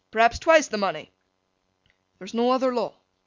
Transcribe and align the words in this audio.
'Perhaps 0.09 0.39
twice 0.39 0.67
the 0.67 0.79
money.' 0.79 1.11
'There's 2.17 2.33
no 2.33 2.49
other 2.49 2.73
law? 2.73 2.95